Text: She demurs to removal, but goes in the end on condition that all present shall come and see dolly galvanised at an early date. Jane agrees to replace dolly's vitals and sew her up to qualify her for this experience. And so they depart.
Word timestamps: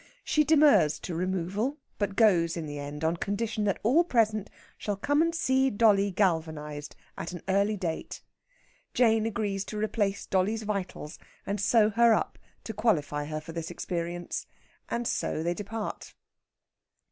She 0.23 0.43
demurs 0.43 0.97
to 1.01 1.13
removal, 1.13 1.77
but 1.99 2.15
goes 2.15 2.57
in 2.57 2.65
the 2.65 2.79
end 2.79 3.03
on 3.03 3.17
condition 3.17 3.65
that 3.65 3.79
all 3.83 4.03
present 4.03 4.49
shall 4.75 4.95
come 4.95 5.21
and 5.21 5.35
see 5.35 5.69
dolly 5.69 6.09
galvanised 6.09 6.95
at 7.19 7.33
an 7.33 7.43
early 7.47 7.77
date. 7.77 8.23
Jane 8.95 9.27
agrees 9.27 9.63
to 9.65 9.77
replace 9.77 10.25
dolly's 10.25 10.63
vitals 10.63 11.19
and 11.45 11.61
sew 11.61 11.91
her 11.91 12.15
up 12.15 12.39
to 12.63 12.73
qualify 12.73 13.25
her 13.25 13.39
for 13.39 13.51
this 13.51 13.69
experience. 13.69 14.47
And 14.89 15.07
so 15.07 15.43
they 15.43 15.53
depart. 15.53 16.15